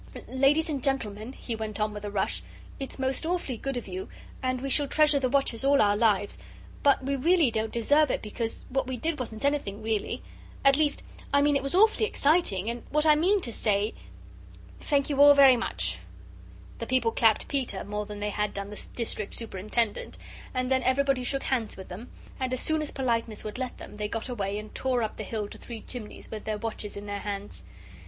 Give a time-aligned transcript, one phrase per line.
[0.27, 2.41] "Ladies and Gentlemen," he went on with a rush,
[2.79, 4.09] "it's most awfully good of you,
[4.41, 6.39] and we shall treasure the watches all our lives
[6.81, 10.23] but really we don't deserve it because what we did wasn't anything, really.
[10.65, 13.93] At least, I mean it was awfully exciting, and what I mean to say
[14.79, 15.99] thank you all very, very much."
[16.79, 20.17] The people clapped Peter more than they had done the District Superintendent,
[20.51, 22.09] and then everybody shook hands with them,
[22.39, 25.23] and as soon as politeness would let them, they got away, and tore up the
[25.23, 27.63] hill to Three Chimneys with their watches in their hands.